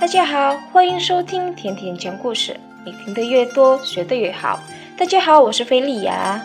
[0.00, 2.58] 大家好，欢迎收听甜甜讲故事。
[2.84, 4.60] 你听得越多，学得越好。
[4.98, 6.42] 大家好，我是菲利亚。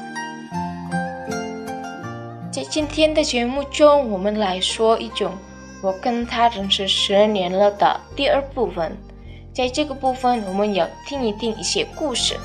[2.50, 5.34] 在今天的节目中，我们来说一种
[5.82, 8.96] 我跟他认识十年了的第二部分。
[9.54, 12.36] 在这个部分，我们要听一听一些故事。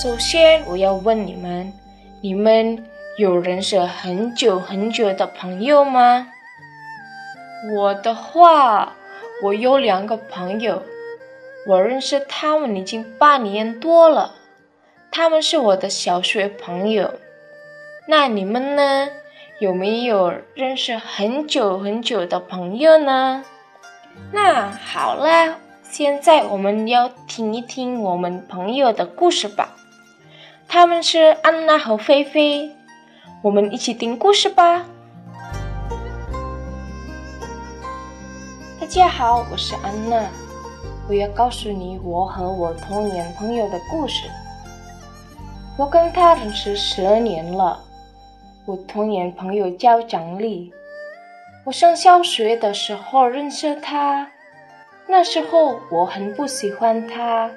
[0.00, 1.72] 首先，我要问你们：
[2.20, 2.84] 你们
[3.18, 6.28] 有认识很久很久的朋友吗？
[7.70, 8.94] 我的话，
[9.44, 10.82] 我有两个朋友，
[11.66, 14.34] 我认识他们已经半年多了，
[15.12, 17.14] 他们是我的小学朋友。
[18.08, 19.08] 那你们呢？
[19.60, 23.44] 有没有认识很久很久的朋友呢？
[24.32, 29.76] 那好了，现在我们要听一听我们朋友的故事吧。
[30.66, 32.72] 他们是安娜和菲菲，
[33.42, 34.86] 我们一起听故事吧。
[38.82, 40.28] 大家好，我是安娜，
[41.08, 44.28] 我要告诉你我和我童年朋友的故事。
[45.78, 47.78] 我跟他认识十年了。
[48.66, 50.72] 我童年朋友叫张丽，
[51.64, 54.28] 我上小学的时候认识他。
[55.06, 57.48] 那时候我很不喜欢他，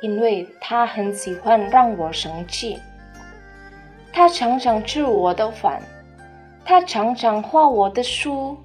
[0.00, 2.78] 因为他很喜欢让我生气。
[4.14, 5.82] 他常常吃我的饭，
[6.64, 8.56] 他常常画我的书，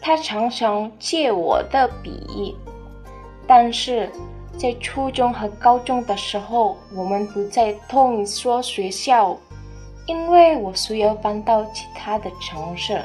[0.00, 2.56] 他常常借我的笔。
[3.46, 4.10] 但是
[4.58, 9.36] 在初中和高中的时候，我们不在同一所学校。
[10.06, 12.98] 因为我需要搬到其他的城市，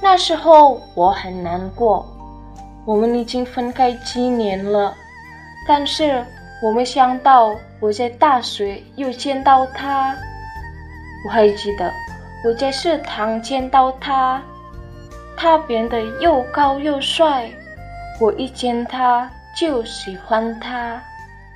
[0.00, 2.04] 那时候我很难过。
[2.84, 4.92] 我们已经分开几年了，
[5.68, 6.26] 但是
[6.60, 10.12] 我没想到我在大学又见到他。
[11.24, 11.88] 我还记得
[12.44, 14.42] 我在食堂见到他，
[15.36, 17.48] 他变得又高又帅，
[18.20, 21.00] 我一见他就喜欢他。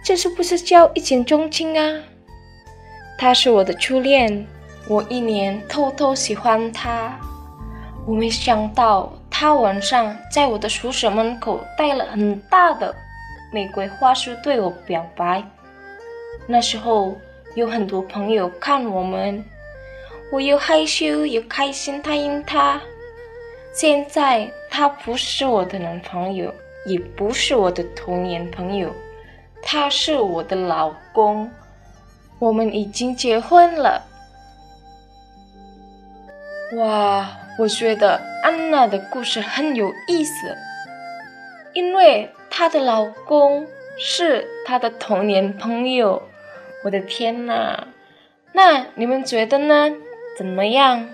[0.05, 2.03] 这是不是叫一见钟情啊？
[3.19, 4.47] 他是我的初恋，
[4.89, 7.19] 我一年偷偷喜欢他。
[8.07, 12.95] 我没想到他晚上在我的宿舍门口带了很大的
[13.53, 15.43] 玫瑰花束对我表白。
[16.47, 17.17] 那时候
[17.57, 19.45] 有很多朋友看我们，
[20.33, 22.81] 我又害羞又开心答应他。
[23.73, 26.53] 现在他不是我的男朋友，
[26.87, 28.93] 也不是我的童年朋友，
[29.63, 31.51] 他是我的老公。
[32.39, 34.05] 我们已经结婚了。
[36.77, 40.57] 哇，我觉得安娜的故事很有意思，
[41.73, 43.67] 因为她的老公
[43.99, 46.23] 是她的童年朋友。
[46.85, 47.87] 我的天呐，
[48.53, 49.91] 那你们觉得呢？
[50.37, 51.09] 怎么样？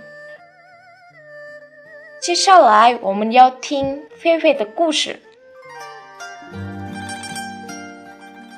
[2.20, 5.20] 接下来我们要听菲菲的故事。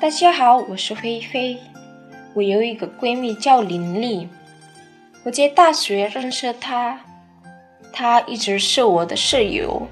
[0.01, 1.59] 大家好，我是菲菲。
[2.33, 4.27] 我有一个闺蜜叫林丽，
[5.23, 6.99] 我在大学认识她，
[7.93, 9.87] 她一直是我的室友。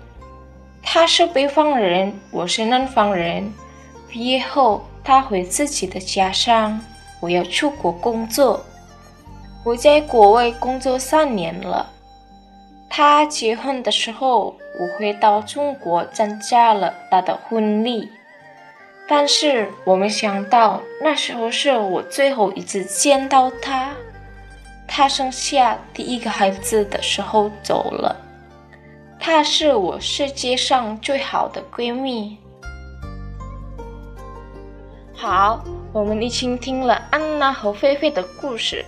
[0.81, 3.53] 她是北方人，我是南方人。
[4.09, 6.81] 毕业后，她回自己的家乡，
[7.21, 8.65] 我要出国工作。
[9.65, 11.89] 我在国外工作三年了。
[12.89, 18.11] 她结婚的时候，我回到中国参加了她的婚礼。
[19.07, 23.93] 但是我没想到，那时候是我最后一次见到她。
[24.85, 28.15] 她生下第一个孩子的时候走了。
[29.17, 32.37] 她是我世界上最好的闺蜜。
[35.15, 35.63] 好，
[35.93, 38.85] 我们一起听了安娜和菲菲的故事。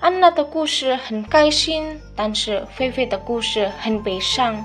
[0.00, 4.64] 安娜的故事很开心，但是菲菲的故事很悲伤。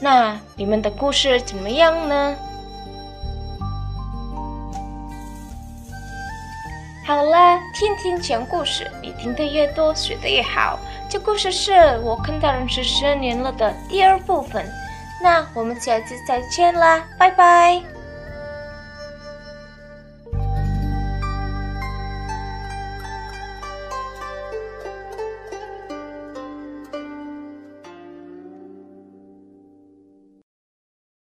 [0.00, 2.34] 那你们的故事怎么样呢？
[7.04, 10.78] 好了，天天讲故事，你听得越多，学得越好。
[11.10, 11.72] 这故事是
[12.02, 14.66] 我看到认识十年了的第二部分，
[15.22, 17.91] 那我们下次再见啦，拜拜。